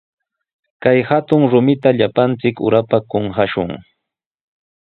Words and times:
Kay 0.83 0.99
hatun 1.09 1.41
rumita 1.51 1.89
llapanchik 1.97 2.55
urapa 2.67 2.97
kumashun. 3.09 3.71